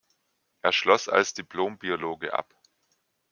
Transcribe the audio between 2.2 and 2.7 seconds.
ab.